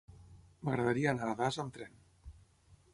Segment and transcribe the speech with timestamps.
[0.69, 1.97] M'agradaria anar a Das amb tren.